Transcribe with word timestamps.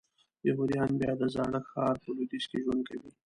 یهودیان 0.47 0.89
بیا 0.99 1.11
د 1.21 1.23
زاړه 1.33 1.59
ښار 1.69 1.95
په 2.03 2.09
لویدیځ 2.15 2.43
کې 2.49 2.57
ژوند 2.63 2.83
کوي. 2.89 3.11